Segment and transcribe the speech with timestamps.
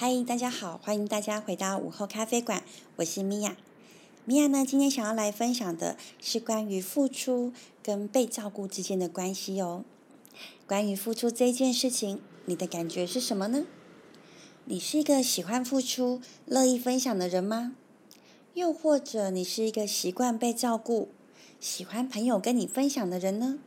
[0.00, 2.62] 嗨，大家好，欢迎大家回到午后咖啡馆，
[2.94, 3.56] 我是米娅。
[4.24, 7.52] 米娅呢，今天想要来分享的是关于付出
[7.82, 9.82] 跟被照顾之间的关系哦。
[10.68, 13.64] 关于付出这件事情，你的感觉是什么呢？
[14.66, 17.74] 你是一个喜欢付出、乐意分享的人吗？
[18.54, 21.08] 又或者你是一个习惯被照顾、
[21.58, 23.58] 喜欢朋友跟你分享的人呢？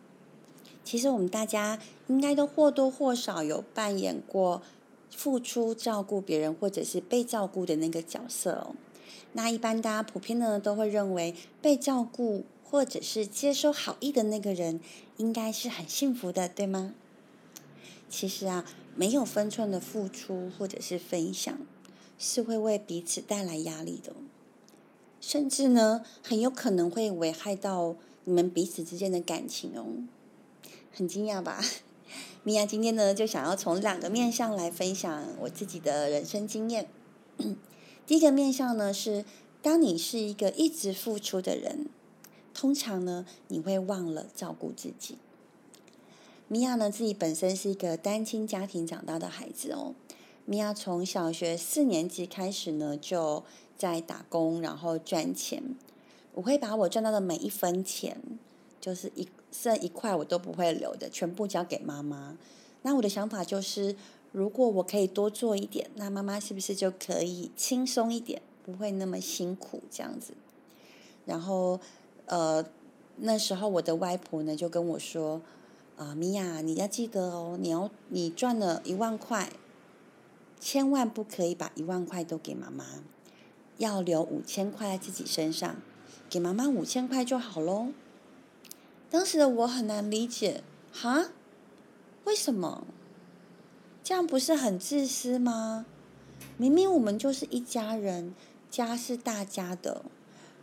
[0.85, 4.61] 其实我们大家应该都或多或少有扮演过
[5.21, 8.73] 付出、照顾别人，或者是被照顾的那个角色哦。
[9.33, 14.79] 那一般大家普遍呢都会认为被照顾或者是接收好意的那个人
[15.17, 16.95] 应该是很幸福的，对吗？
[18.09, 21.55] 其实啊，没有分寸的付出或者是分享，
[22.17, 24.13] 是会为彼此带来压力的，
[25.21, 29.85] 甚至呢，很有可能会危害到你们彼此之间的感情哦。
[30.91, 31.63] 很惊讶吧？
[32.43, 36.87] 米娅今天呢，就想要从两个面向来分享我自己的人生经验。
[38.07, 39.23] 第一个面向呢是，
[39.61, 41.85] 当你是一个一直付出的人，
[42.51, 45.19] 通常呢你会忘了照顾自己。
[46.47, 49.93] 米娅呢自己本身是一个单亲家庭长大的孩子哦。
[50.45, 53.43] 米娅从小学四年级开始呢就
[53.77, 55.61] 在打工，然后赚钱。
[56.33, 58.19] 我会把我赚到的每一分钱，
[58.81, 62.37] 就是一剩一块我都不会留的，全部交给妈妈。
[62.81, 63.95] 那我的想法就是。
[64.33, 70.33] 如果我可以多做一点，那妈妈是不是就可以轻松一点，不会那么辛苦这样子？
[71.25, 71.81] 然后，
[72.27, 72.65] 呃，
[73.17, 75.41] 那时候我的外婆呢就跟我说
[75.99, 79.51] ：“啊，米娅，你要记得哦，你要你赚了一万块，
[80.61, 82.85] 千万不可以把一万块都给妈妈，
[83.79, 85.75] 要留五千块在自己身上，
[86.29, 87.87] 给妈妈五千块就好喽。”
[89.11, 91.31] 当时的我很难理解，哈？
[92.23, 92.87] 为什么？
[94.01, 95.85] 这样不是很自私吗？
[96.55, 98.33] 明明我们就是一家人，
[98.69, 100.05] 家是大家的。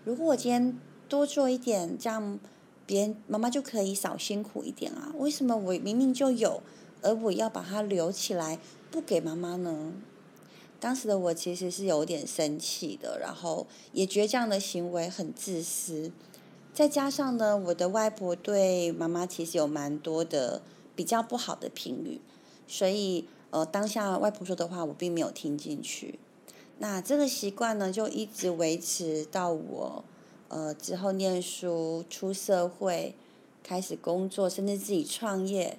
[0.02, 0.78] 如果我今天
[1.10, 2.38] 多做一点，这样
[2.86, 5.12] 别人妈妈就可以少辛苦一点啊？
[5.18, 6.62] 为什么我明明就有，
[7.02, 8.58] 而我要把它留起来
[8.90, 9.92] 不给妈妈呢？
[10.80, 16.10] 当时的我其实是有点生气的，然后也觉得这样的行为很自私。
[16.72, 20.62] 再加上呢，我的外婆对妈妈其实有蛮多的
[20.94, 22.20] 比较不好的评语。
[22.66, 26.18] 所以，呃，当下外婆说的话，我并没有听进去。
[26.78, 30.04] 那这个习惯呢，就一直维持到我，
[30.48, 33.14] 呃，之后念书、出社会、
[33.64, 35.78] 开始工作，甚至自己创业，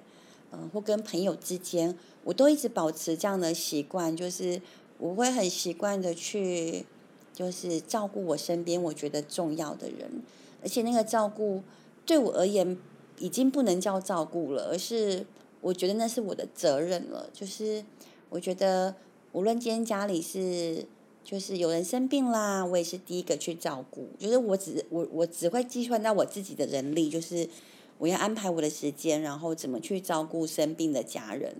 [0.52, 4.60] 嗯，或跟朋友之间，我都一直保持这样的习惯，就是
[4.98, 6.84] 我会很习惯的去，
[7.32, 10.22] 就是照顾我身边我觉得重要的人，
[10.62, 11.62] 而且那个照顾
[12.04, 12.76] 对我而言，
[13.18, 15.26] 已经不能叫照顾了，而是。
[15.62, 17.84] 我觉得那是我的责任了，就是
[18.30, 18.94] 我觉得
[19.32, 20.86] 无论今天家里是
[21.22, 24.08] 就是有人生病啦，我也是第一个去照顾。
[24.18, 27.46] 就是我只我我只会计算到我自己的人力，就是
[27.98, 31.54] 我要安排我的时间，然后怎么去照顾生病的家人，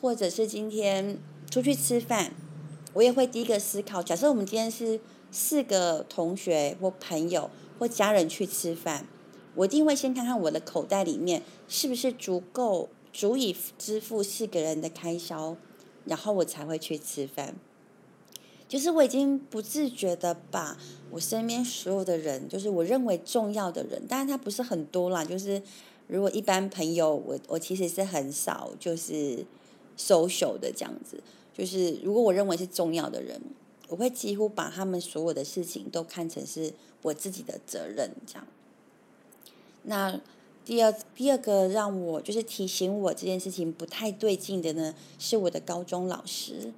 [0.00, 1.16] 或者是今天
[1.48, 2.32] 出去吃饭，
[2.94, 4.02] 我也会第一个思考。
[4.02, 4.98] 假设我们今天是
[5.30, 9.06] 四个同学或朋友或家人去吃饭，
[9.54, 12.88] 我一定会先看看我的口袋里面是不是足够。
[13.10, 15.56] 足以支付四个人的开销，
[16.04, 17.56] 然后我才会去吃饭。
[18.68, 20.76] 就是我已经不自觉的把
[21.10, 25.24] 我身边所有的人，就是我认为重要的人，当然他不是很多啦。
[25.24, 25.60] 就是
[26.06, 29.44] 如果一般朋友，我我其实是很少就是
[29.96, 31.20] social 的这样子。
[31.52, 33.40] 就是如果我认为是重要的人，
[33.88, 36.72] 我会几乎把他们所有的事情都看成是
[37.02, 38.46] 我自己的责任这样。
[39.82, 40.20] 那。
[40.64, 46.74] 第二第二个让我就是提醒我这件事情不太对劲的呢，是我的高中老师。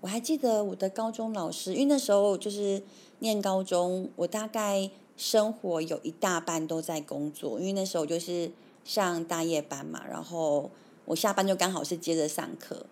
[0.00, 2.82] 我还记得我的高中老师，因为那时候就是
[3.20, 8.50] 念高中，我大概生活有一大半都在工作，因为那时候就是
[8.84, 10.68] 上大夜班嘛，然后
[11.04, 12.86] 我下班就刚好是接着上课，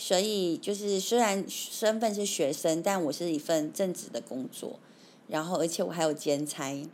[0.00, 4.78] 所以就是虽然身份是学生，但我是一份正职的工作，
[5.26, 6.86] 然后而且我还有兼差。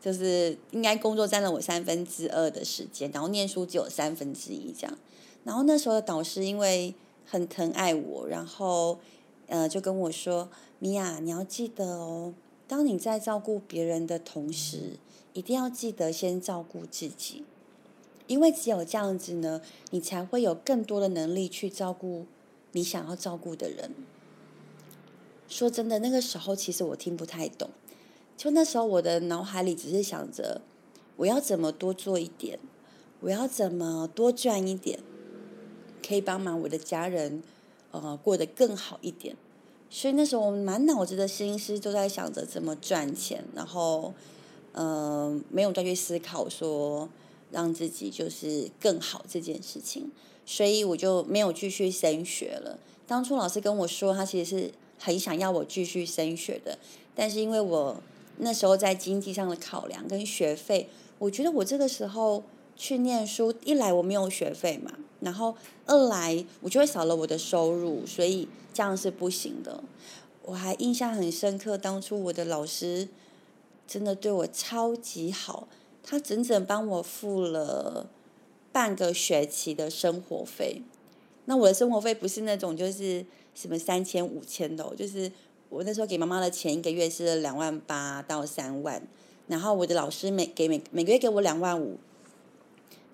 [0.00, 4.98] 就是应该工作占了我三分之二的时间，然后念书只有三分之一这样。
[5.44, 6.92] 然后那时候的导师因为
[7.24, 8.98] 很疼爱我，然后
[9.46, 12.34] 呃就跟我说：“米娅，你要记得哦，
[12.68, 14.98] 当你在照顾别人的同时，
[15.32, 17.44] 一定要记得先照顾自己，
[18.26, 19.60] 因为只有这样子呢，
[19.90, 22.26] 你才会有更多的能力去照顾
[22.72, 23.92] 你想要照顾的人。”
[25.48, 27.70] 说真的，那个时候其实我听不太懂。
[28.36, 30.62] 就那时候，我的脑海里只是想着，
[31.16, 32.58] 我要怎么多做一点，
[33.20, 34.98] 我要怎么多赚一点，
[36.04, 37.42] 可以帮忙我的家人，
[37.92, 39.36] 呃过得更好一点。
[39.88, 44.12] 所以那时候我满脑子的心思都在想着怎么赚钱，然后，
[44.72, 47.08] 呃，没有再去思考说
[47.50, 50.10] 让自己就是更好这件事情，
[50.44, 52.78] 所以我就没有继续升学了。
[53.06, 56.78] 当初老师跟我说，他其实是很想要我继续升学的，
[57.14, 57.96] 但是因为我
[58.38, 60.88] 那时候在经济上的考量跟学费，
[61.18, 62.42] 我觉得我这个时候
[62.76, 65.54] 去念书，一来我没有学费嘛，然后
[65.86, 68.48] 二来我就会少了我的收入，所以。
[68.76, 69.84] 这样是不行的。
[70.42, 73.08] 我还印象很深刻，当初我的老师
[73.86, 75.68] 真的对我超级好，
[76.04, 78.06] 他整整帮我付了
[78.70, 80.82] 半个学期的生活费。
[81.46, 83.24] 那我的生活费不是那种就是
[83.54, 85.32] 什么三千五千的，就是
[85.70, 89.02] 我那时候给妈妈的钱一个月是两万八到三万，
[89.48, 91.98] 然后我的老师每给每每个月给我两万五，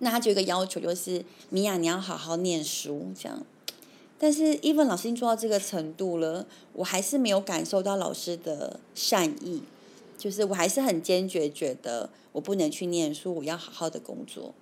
[0.00, 3.44] 那他就有个要求就是米娅你要好好念书这样。
[4.22, 9.62] 但是，even 老师已经做到这个程度了，我还是没有感受到老师的善意，
[10.20, 14.54] 就是我还是很坚决，觉得我不能去念书，我要好好的工作。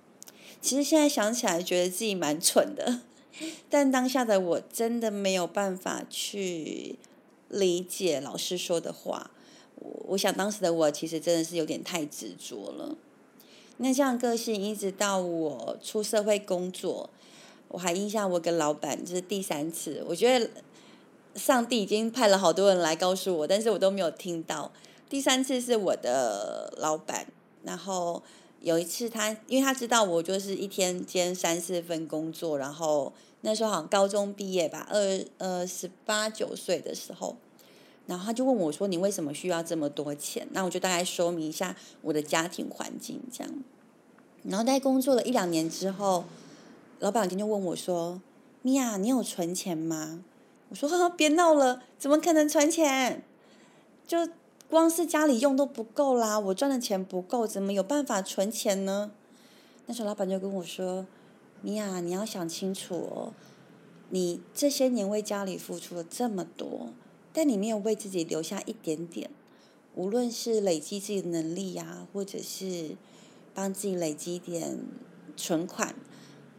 [0.61, 3.01] 其实现在想起来，觉得自己蛮蠢的，
[3.69, 6.97] 但当下的我真的没有办法去
[7.49, 9.31] 理解老师说的话。
[9.75, 12.95] 我我想当时的我其实真的是有点太执着了。
[13.77, 17.09] 那这样个性，一直到我出社会工作。
[17.69, 20.49] 我还印象，我跟老板就是第三次，我觉得
[21.35, 24.71] 上帝已经派了好多人来告诉我，但是我都没有听到。
[25.09, 27.25] 第三次是我的老板，
[27.63, 28.21] 然后
[28.61, 33.11] 有一次他，因为他知道我就是一天兼三四份工作，然后
[33.41, 37.35] 那时候好像高中毕业吧，二呃十八九岁的时候，
[38.05, 43.53] 然后他就问我说：“你为什么需要这么多钱？”那我就大概说明一下我的家庭环境这样。
[44.43, 46.25] 然后在工作了一两年之后。
[47.01, 48.21] 老板今天就问我说
[48.61, 50.25] ：“米娅，你有存钱吗？”
[50.67, 53.23] 我说：“呵呵，别闹了，怎么可能存钱？
[54.05, 54.27] 就
[54.69, 59.11] 光是家里用都不够啦，我赚的钱不够，怎么有办法存钱呢？”
[59.87, 61.07] 那时候老板就跟我说
[61.63, 63.33] ：“米娅，你要想清楚哦，
[64.09, 66.89] 你这些年为家里付出了这么多，
[67.33, 69.31] 但你没有为自己留下一点点，
[69.95, 72.95] 无论是累积自己的能力呀，或者是
[73.55, 74.77] 帮自己累积一点
[75.35, 75.95] 存款。”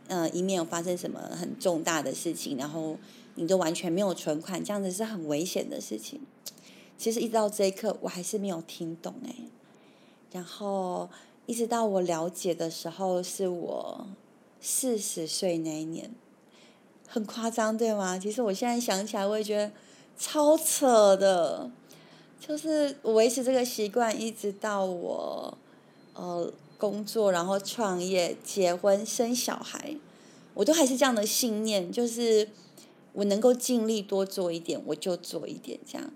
[0.08, 2.98] 呃，以免有发生什么很重大的事情，然后
[3.36, 6.20] 你都完全没有存款，这样子是很危险的事情。
[7.00, 9.34] 其实一直到这一刻，我还是没有听懂哎。
[10.30, 11.08] 然后
[11.46, 14.06] 一直到我了解的时候，是我
[14.60, 16.10] 四十岁那一年，
[17.08, 18.18] 很夸张对吗？
[18.18, 19.72] 其实我现在想起来，我也觉得
[20.18, 21.70] 超扯的。
[22.38, 25.58] 就是维持这个习惯，一直到我
[26.14, 26.52] 呃。
[26.80, 29.94] 工作，然后创业、结婚、生小孩，
[30.54, 32.48] 我都还是这样的信念，就是
[33.12, 36.10] 我能够尽力多做一点，我就做一点这样。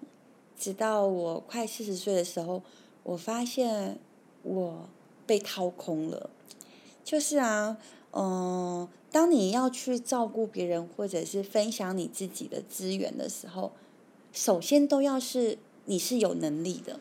[0.65, 2.63] 直到我快四十岁的时候，
[3.03, 3.99] 我发现
[4.43, 4.89] 我
[5.27, 6.31] 被掏空了。
[7.05, 7.77] 就是啊，
[8.13, 13.73] 嗯，当你要去照顾别人，或者是分享你自己的资源的时候，
[14.33, 16.99] 首先都要是你是有能力的。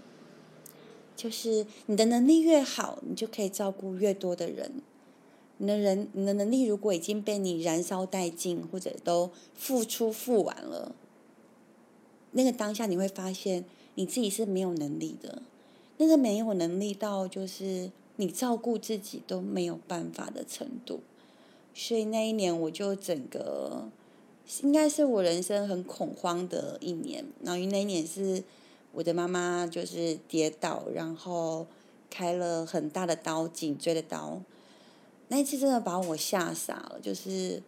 [1.16, 4.82] 就是你的能力越好，你就可以照顾越多的人。
[5.60, 10.94] 你的人，你的能力如果已经被你燃烧殆尽，或者都付出付完了，
[12.34, 15.42] 那个当下你会发现你自己是没有能力的。
[15.98, 21.00] 那个没有能力到就是你照顾自己都没有办法的程度。
[21.74, 23.90] 所以那一年我就整个
[24.62, 27.26] 应该是我人生很恐慌的一年。
[27.42, 28.44] 然后那一年是。
[28.96, 31.66] 我的妈妈就是跌倒，然后
[32.12, 34.40] 开了很大的刀，颈椎的刀。
[35.30, 37.64] 那一次真的把我吓傻了，就是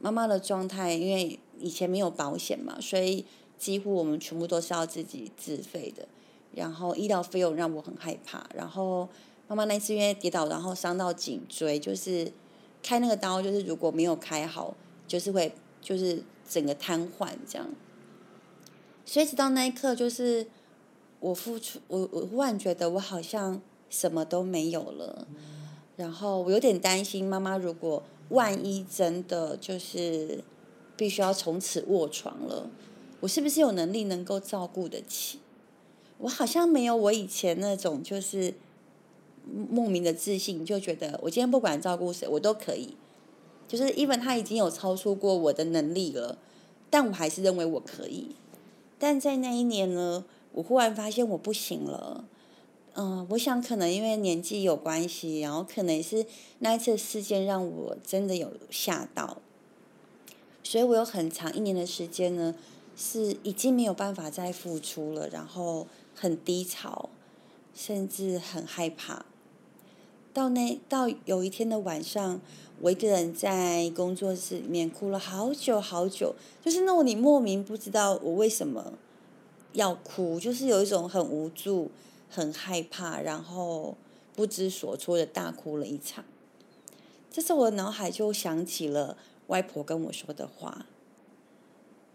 [0.00, 3.26] 妈妈的状态，因为以前没有保险嘛，所以
[3.62, 6.06] 几乎我们全部都是要自己自费的。
[6.54, 8.44] 然后医疗费用让我很害怕。
[8.54, 9.08] 然后
[9.46, 12.32] 妈妈那次因为跌倒，然后伤到颈椎，就是
[12.82, 14.74] 开那个刀，就是如果没有开好，
[15.06, 17.68] 就是会就是整个瘫痪这样。
[19.04, 20.48] 所以直到那一刻，就是。
[21.22, 25.24] 我付出，我我忽然觉得我好像什么都没有了，
[25.96, 30.42] 然后我有点担心妈妈，如果万一真的就是
[30.96, 32.68] 必须要从此卧床了，
[33.22, 35.38] 我是不是有能力能够照顾得起？
[36.18, 38.54] 我好像没有我以前那种就是
[39.70, 42.96] 莫名的自信，就觉得我今天不管照顾谁，我都可以。
[43.68, 46.36] 就是 even 他已经有超出过我的能力了，
[46.90, 48.34] 但我还是认为我可以。
[48.98, 50.24] 但在那一年呢？
[50.54, 52.26] 我忽然发现我不行了，
[52.92, 56.26] 嗯，我想可能因为年纪有关系，然后可能是
[56.58, 59.38] 那一次事件让我真的有吓到，
[60.62, 62.54] 所以我有很长一年的时间呢，
[63.04, 67.08] 是已经没有办法再付出了，然后很低潮，
[67.74, 69.26] 甚至很害怕。
[70.32, 72.40] 到那到有一天的晚上，
[72.80, 78.92] 我一个人在工作室里面哭了好久好久，就是那种你莫名不知道我为什么
[79.72, 81.90] 要哭，就是有一种很无助、
[82.30, 83.96] 很害怕，然后
[84.36, 86.24] 不知所措的大哭了一场。
[87.32, 89.16] 这时候我的脑海就想起了
[89.48, 90.86] 外婆跟我说的话：，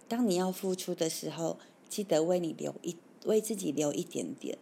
[0.07, 1.57] 当你要付出的时候，
[1.89, 2.95] 记得为你留一
[3.25, 4.57] 为自己留一点点，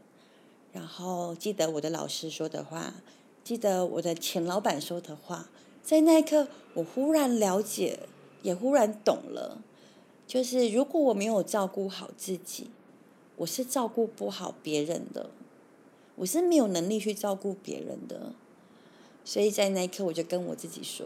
[0.73, 2.95] 然后记得我的老师说的话。
[3.43, 5.49] 记得我的前老板说的话，
[5.83, 7.99] 在那一刻，我忽然了解，
[8.41, 9.61] 也忽然懂了，
[10.25, 12.71] 就是如果我没有照顾好自己，
[13.35, 15.29] 我是照顾不好别人的，
[16.15, 18.33] 我是没有能力去照顾别人的。
[19.23, 21.05] 所以在那一刻，我就跟我自己说，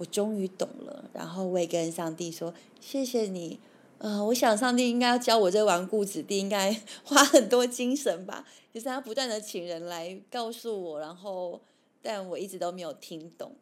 [0.00, 1.10] 我终于懂了。
[1.12, 3.60] 然后我也跟上帝说，谢谢你。
[3.98, 8.46] 呃，我想上帝应该要教我这顽固子弟，应该花很多精神吧。
[8.72, 11.60] 就是他不断的请人来告诉我，然后
[12.00, 13.52] 但我一直都没有听懂。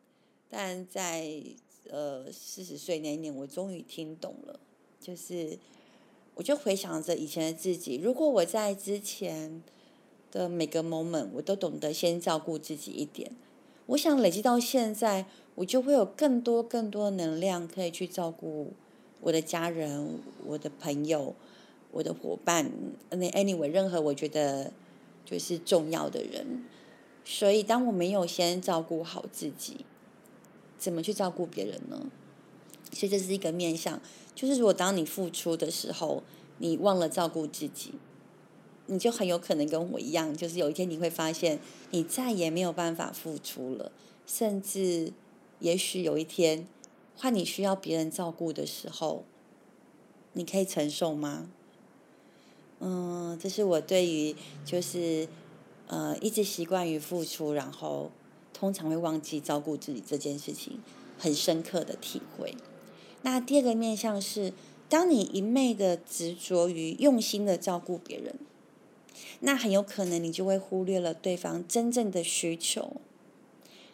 [0.49, 1.42] 但在
[1.90, 4.61] 呃四十岁那一年，我终于听懂了。
[5.00, 5.59] 就是
[6.35, 9.61] 我就回想着以前的自己，如果我在之前
[10.30, 13.33] 的每个 moment 我都懂得先照顾自己一点，
[13.87, 15.26] 我想累积到现在，
[15.59, 18.73] 我就会有更多更多能量可以去照顾。
[19.21, 21.35] 我的家人、我的朋友、
[21.91, 22.71] 我的伙伴，
[23.11, 24.73] 那 anyway，任何我觉得
[25.25, 26.65] 就是重要的人。
[27.25, 29.79] 所以，当我没有先照顾好自己，
[30.79, 32.07] 怎么去照顾别人呢？
[32.93, 34.00] 所以这是一个面向，
[34.37, 36.23] 就是如果当你付出的时候，
[36.59, 37.95] 你忘了照顾自己，
[38.87, 41.59] 你就很有可能跟我一样，就是有一天你会发现，
[41.91, 43.91] 你再也没有办法付出了，
[44.25, 45.12] 甚至
[45.61, 46.67] 也许有一天。
[47.21, 49.25] 换你需要别人照顾的时候，
[50.35, 51.50] 你可以承受吗？
[52.79, 55.27] 嗯，这是我对于就是
[55.88, 58.12] 呃一直习惯于付出，然后
[58.55, 60.81] 通常会忘记照顾自己这件事情
[61.19, 62.55] 很深刻的体会。
[63.23, 64.53] 那第二个面向是，
[64.88, 68.37] 当你一昧的执着于用心的照顾别人，
[69.41, 73.00] 那很有可能你就会忽略了对方真正的需求。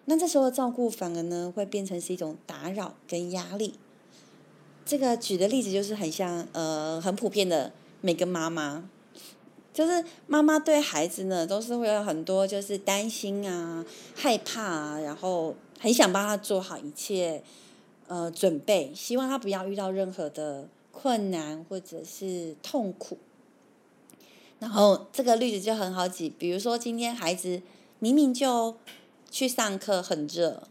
[0.06, 3.74] 那这时候的照顾反而呢会变成是一种打扰跟压力。
[4.84, 8.86] 这个举的例子就是很像呃很普遍的每个妈妈，
[9.72, 13.82] 就是妈妈对孩子呢都是会有很多就是担心啊、
[14.14, 17.42] 害怕啊，然后很想帮他做好一切
[18.06, 23.16] 呃准备，希望他不要遇到任何的困难或者是痛苦。
[24.58, 27.62] 然后这个例子就很好举，比如说今天孩子
[28.00, 28.76] 明明就。
[29.34, 30.62] 去上课很热，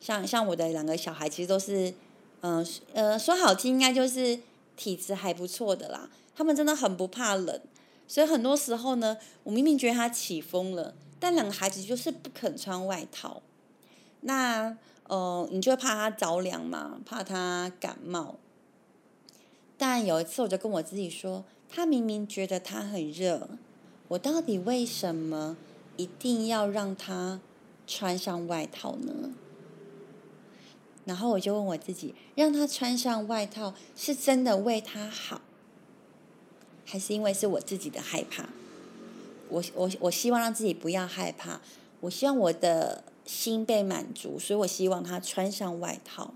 [0.00, 1.94] 像像我的两个小孩其实都是，
[2.40, 4.40] 嗯呃说好听应该就是
[4.76, 7.60] 体质还不错的啦，他们真的很不怕冷，
[8.08, 13.40] 所以很多时候呢，我明明觉得他起风了，但两个孩子就是不肯穿外套，
[14.22, 18.34] 那呃你就怕他着凉嘛，怕他感冒，
[19.78, 23.48] 但有一次我就跟我自己说，他明明觉得他很热，
[24.08, 25.56] 我到底为什么
[25.96, 27.38] 一定要让他？
[27.86, 29.30] 穿上外套呢？
[31.04, 35.42] 然后我就问我自己：让他穿上外套是真的为他好，
[36.86, 38.48] 还是因为是我自己的害怕？
[39.50, 41.60] 我我我希望让自己不要害怕，
[42.00, 46.32] 我希望我的心被满足，所以我希望他穿上外套。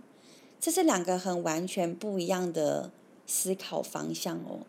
[0.61, 2.91] 这是两个很完全不一样的
[3.27, 4.67] 思考方向哦。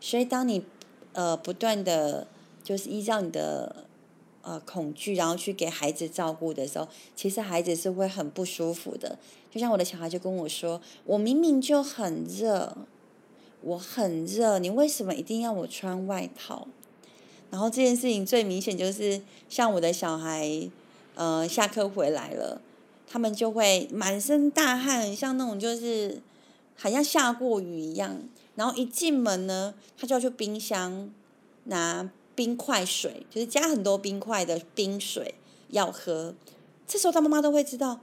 [0.00, 0.64] 所以当你
[1.12, 2.26] 呃不断的
[2.64, 3.84] 就是依照你的。
[4.42, 9.16] 呃，恐惧，然后去给孩子照顾的时候，其实孩子是会很不舒服的。
[9.52, 12.76] 就像我的小孩就跟我说：“我明明就很热，
[13.60, 16.66] 我很热，你为什么一定要我穿外套？”
[17.50, 20.68] 然后这件事情最明显就是，像我的小孩，
[21.14, 22.60] 呃，下课回来了，
[23.06, 26.20] 他们就会满身大汗，像那种就是
[26.74, 28.20] 好像下过雨一样。
[28.56, 31.08] 然后一进门呢，他就要去冰箱
[31.64, 32.10] 拿。
[32.34, 35.34] 冰块水就是加很多冰块的冰水
[35.68, 36.34] 要喝，
[36.86, 38.00] 这时候他妈妈都会知道，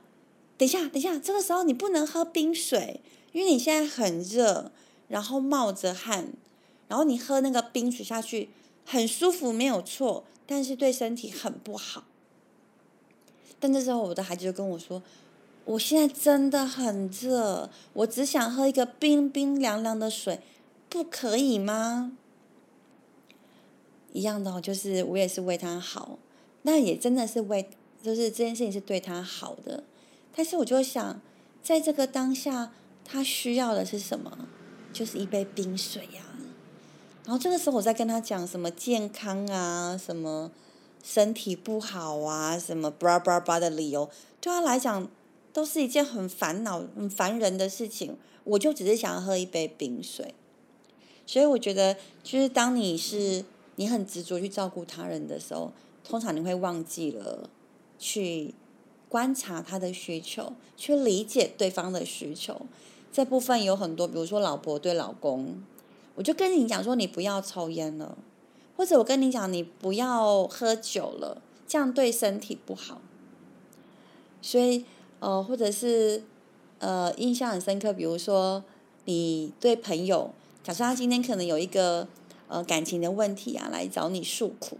[0.57, 4.71] 等一下，等一下，这个时候你不能喝冰水，因为你现在很热，
[5.07, 6.33] 然后冒着汗，
[6.87, 8.49] 然后你喝那个冰水下去
[8.85, 12.05] 很舒服没有错，但是对身体很不好。
[13.59, 15.03] 但这时候我的孩子就跟我说，
[15.65, 20.39] 我现在真的很热，我只想喝一个冰冰凉凉的水，
[20.89, 22.13] 不可以吗？
[24.13, 26.19] 一样的，就是我也是为他好，
[26.63, 27.69] 那也真的是为，
[28.01, 29.83] 就是这件事情是对他好的。
[30.35, 31.21] 但是我就想，
[31.61, 32.71] 在这个当下，
[33.03, 34.47] 他需要的是什么？
[34.91, 36.23] 就是一杯冰水呀。
[37.25, 40.51] 然后这个时候我在跟他讲什么健康啊，什么
[41.03, 44.09] 身体不好啊，什么 bra bra bra 的理由，
[44.41, 45.07] 对他来讲
[45.53, 48.17] 都是一件很烦恼、很烦人的事情。
[48.45, 50.33] 我就只是想要喝一杯冰水。
[51.27, 53.45] 所以我觉得，就是当你是
[53.79, 55.71] 你很执着去照顾他人的时候，
[56.03, 57.49] 通常你会忘记了
[57.97, 58.53] 去
[59.07, 62.63] 观察他的需求，去理解对方的需求。
[63.09, 65.63] 这部分有很多，比如说老婆对老公，
[66.15, 68.17] 我就跟你讲说，你不要抽烟了，
[68.75, 72.99] 或者我跟你讲，你不要喝酒了，这样对身体不好。
[74.41, 74.83] 所以，
[75.21, 76.23] 呃，或者是
[76.79, 78.61] 呃，印象很深刻，比如说
[79.05, 80.31] 你对朋友。
[80.61, 82.05] 假设他今天可能有一个
[82.49, 84.77] 呃感情的问题啊，来找你诉苦，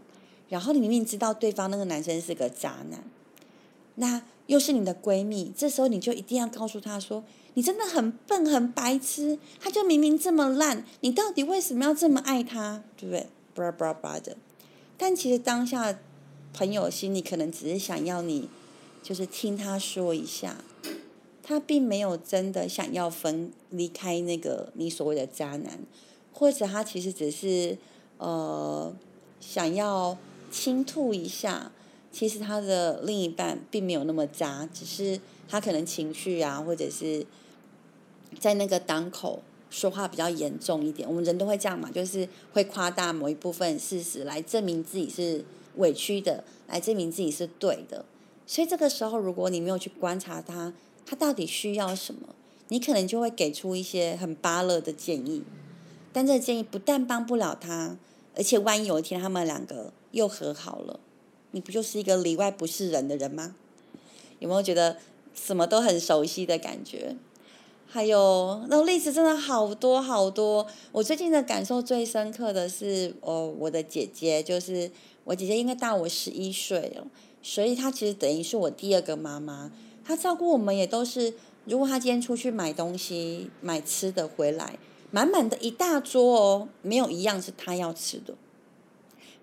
[0.50, 3.02] 然后你明明知道对方那个男生是个渣男，
[3.96, 7.24] 那又是你的闺蜜，这时候你就一定要告诉他说，
[7.54, 13.28] 你真的很笨很白痴，他就明明这么烂，你到底为什么要这么爱他，对不对？
[13.56, 14.36] 巴拉巴拉巴的，
[14.98, 15.98] 但其实当下
[16.54, 18.50] 朋友心里可能只是想要你，
[19.02, 20.58] 就是听他说一下。
[21.42, 25.80] 他并没有真的想要分离开那个你所谓的渣男，
[26.40, 27.78] 或者他其实只是
[28.18, 28.96] 呃
[29.42, 30.18] 想要
[30.50, 31.70] 倾吐一下，
[32.14, 35.20] 其实他的另一半并没有那么渣，只是
[35.50, 37.26] 他可能情绪啊，或者是
[38.40, 41.06] 在那个当口说话比较严重一点。
[41.06, 45.44] 我们人都会这样嘛，就是会夸大某一部分事实来证明自己是
[45.76, 48.06] 委屈的，来证明自己是对的。
[48.48, 50.74] 所以这个时候，如果你没有去观察他。
[51.06, 52.36] 他到底需要什么？
[52.68, 55.42] 你可能就会给出一些很巴乐的建议，
[56.12, 57.98] 但这个建议不但帮不了他，
[58.36, 61.00] 而且万一有一天他们两个又和好了，
[61.52, 63.56] 你不就是一个里外不是人的人吗？
[64.40, 64.98] 有没有觉得
[65.34, 67.16] 什么都很熟悉的感觉？
[67.92, 70.68] 还有那例子真的好多好多。
[70.92, 74.92] 我最近的感受最深刻的是，哦，我的姐姐，就是
[75.24, 77.08] 我姐姐，应该大我十一岁了，
[77.42, 79.72] 所以她其实等于是我第二个妈妈。
[80.06, 81.34] 她照顾我们也都是，
[81.66, 84.78] 如果她今天出去买东西、买吃的回来，
[85.12, 88.36] 满满的一大桌哦，没有一样是他要吃的，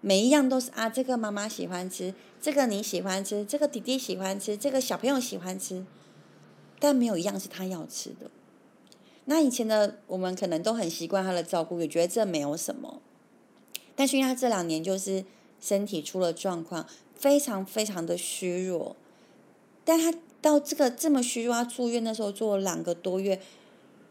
[0.00, 5.84] 每一样都是啊，这个妈妈喜欢吃，这个你喜欢吃，这个弟弟喜欢吃，这个小朋友喜欢吃，
[6.78, 8.30] 但没有一样是他要吃的。
[9.24, 13.00] 那以前的我们可能都很习惯他的照顾，也觉得这没有什么，
[13.94, 15.24] 但是因为他这两年就是
[15.60, 18.96] 身体出了状况，非常非常的虚弱，
[19.84, 20.18] 但他。
[20.42, 23.40] 到这个这么虚弱，他住院的时候住了两个多月，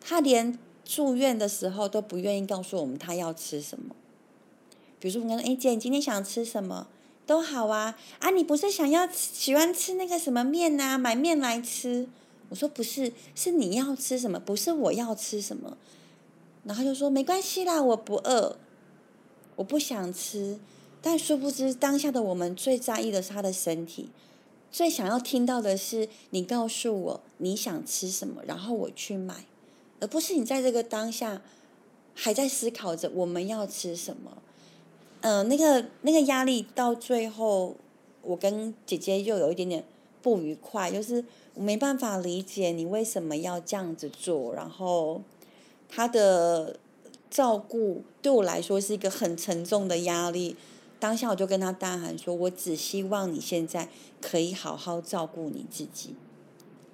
[0.01, 3.93] 他连住院的时候都不愿意告诉我们他要吃什么。
[4.99, 6.87] 比如说我跟他说：“哎姐，你今天想吃什么？
[7.25, 7.97] 都好啊。
[8.19, 10.97] 啊，你不是想要喜欢吃那个什么面呐？
[10.97, 12.07] 买面来吃。”
[12.49, 15.77] 我说：“不是，是你要吃什么，不是我要吃什么。”
[16.63, 18.57] 然后就说：“没关系啦，我不饿，
[19.55, 20.59] 我不想吃。”
[21.01, 24.09] 但殊不知，当下的我们最在意的是他的身体。
[24.71, 29.45] 最想要听到的是你告诉我你想吃什么，然后我去买，
[30.05, 31.41] 而不是你在这个当下
[32.13, 34.37] 还在思考着我们要吃什么。
[35.21, 37.75] 嗯，那个那个压力到最后，
[38.21, 39.83] 我跟姐姐又有一点点
[40.21, 45.23] 不愉快，就是我没办法理解你为什么要这样子做，然后
[45.89, 46.77] 他的
[47.31, 50.55] 照顾对我来说是一个很沉重的压力。
[50.99, 53.89] 当下我就跟他大喊说：“我只希望你现在
[54.21, 56.13] 可以好好照顾你自己，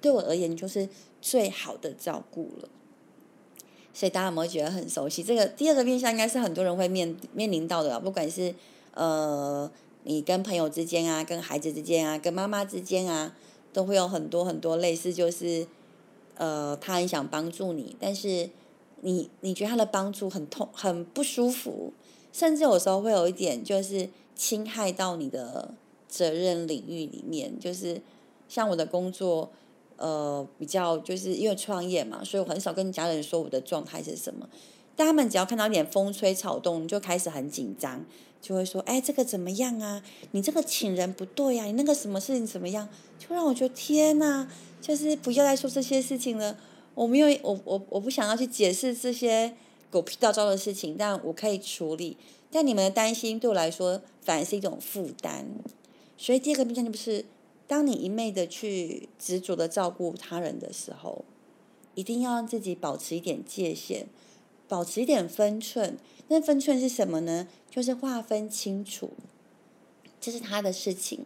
[0.00, 0.88] 对我而言就是
[1.20, 2.68] 最好的照顾了。”
[3.94, 5.22] 所以大家有没有觉得很熟悉？
[5.22, 8.54] 这个第二个面向应该是很多人会面面临到的，不管是
[8.94, 9.70] 呃
[10.04, 13.34] 你跟朋友之间啊，跟孩子之间啊，跟妈妈之间啊，
[13.72, 15.66] 都会有很多很多类似，就是
[16.36, 18.48] 呃他很想帮助你，但是
[19.02, 21.92] 你你觉得他的帮助很痛，很不舒服。
[22.32, 25.74] 甚至有时候会有一点，就是侵害到你的
[26.08, 27.60] 责任领域里面。
[27.60, 28.00] 就是
[28.48, 29.50] 像我的工作，
[29.96, 34.48] 呃，比较就是因为创业嘛，所以我很少跟家人说我的状态是什么。
[34.94, 38.04] 但他们只要看到一点风吹草动，就开始很紧张，
[38.40, 40.02] 就会说：“哎，这个怎么样啊？
[40.32, 44.48] 你这个请人不对呀，你那个什么事情怎么样？”就让我觉得天哪，
[44.80, 46.58] 就是不要再说这些事情了。
[46.94, 49.54] 我没有，我我我不想要去解释这些。
[49.90, 52.16] 狗屁倒招的事情，但我可以处理。
[52.50, 55.46] 但你们的担心对我来说，反而是一种负担。
[56.16, 57.26] 所以第二个面向就不是，
[57.72, 61.24] 当你一昧的去执着的照顾他人的时候，
[61.94, 64.08] 一定要让自己保持一点界限，
[64.68, 65.96] 保持一点分寸。
[66.28, 67.48] 那分寸是什么呢？
[67.70, 69.12] 就是划分清楚，
[70.20, 71.20] 这是他的事情。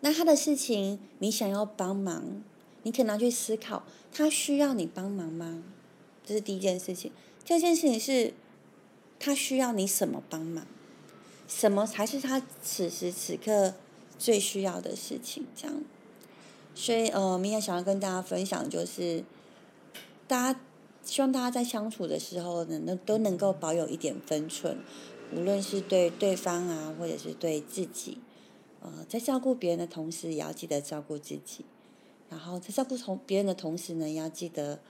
[0.00, 2.42] 那他的事情，你想要帮忙，
[2.82, 5.62] 你可能要去思考，他需要你帮忙吗？
[6.26, 7.12] 这是第一件事情。
[7.44, 8.34] 第二件事情是，
[9.20, 10.66] 他需要你什么帮忙？
[11.46, 13.74] 什么才是他此时此刻
[14.18, 15.46] 最需要的事情？
[15.54, 15.82] 这样。
[16.74, 19.24] 所以，呃，明天想要跟大家分享，就是
[20.26, 20.60] 大家
[21.02, 24.78] 希望大家在相处的时候呢，能都能够保有一点分寸，
[25.34, 28.18] 无论是对对方啊，或者是对自己，
[28.80, 31.64] 呃，在照顾别人的同时，也要记得照顾自己。
[32.30, 34.80] 然后在照顾同别人的同时呢，要记得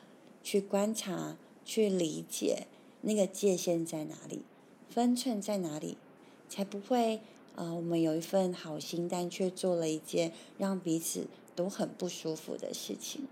[0.42, 2.66] 去观察、去理解
[3.02, 4.42] 那个界限在哪里，
[4.90, 5.96] 分寸在哪里，
[6.48, 7.20] 才不会
[7.58, 11.26] 呃，我们有一份好心，但却做了一件让彼此。
[11.58, 13.26] 都很不舒服的事情。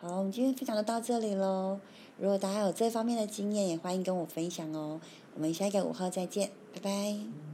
[0.00, 1.78] 好，我们今天分享就到这里喽。
[2.18, 5.00] 如果大家有这方面的经验，也欢迎跟我分享哦。
[5.36, 7.47] 我们下一个午后再见，拜拜。